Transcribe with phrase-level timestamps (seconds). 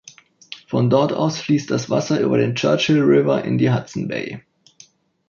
[0.65, 4.41] Von dort aus fließt das Wasser über den Churchill River in die Hudson Bay.